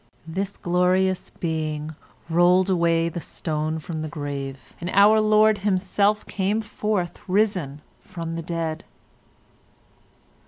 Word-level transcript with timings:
This 0.25 0.57
glorious 0.57 1.29
being 1.29 1.93
rolled 2.27 2.71
away 2.71 3.07
the 3.07 3.21
stone 3.21 3.77
from 3.77 4.01
the 4.01 4.07
grave, 4.07 4.73
and 4.81 4.89
our 4.89 5.19
Lord 5.21 5.59
himself 5.59 6.25
came 6.25 6.59
forth, 6.59 7.19
risen 7.27 7.83
from 7.99 8.35
the 8.35 8.41
dead. 8.41 8.83